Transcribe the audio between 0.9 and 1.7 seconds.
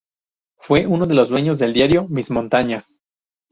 de los dueños